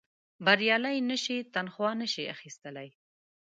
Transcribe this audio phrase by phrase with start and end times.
[0.45, 2.89] بریالي نه شي تنخوا نه شي اخیستلای.